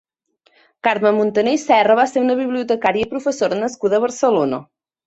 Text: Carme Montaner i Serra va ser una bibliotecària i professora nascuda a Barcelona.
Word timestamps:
Carme 0.87 1.11
Montaner 1.17 1.53
i 1.57 1.61
Serra 1.65 1.99
va 2.01 2.07
ser 2.15 2.25
una 2.27 2.39
bibliotecària 2.43 3.09
i 3.09 3.13
professora 3.17 3.65
nascuda 3.65 4.01
a 4.03 4.07
Barcelona. 4.09 4.65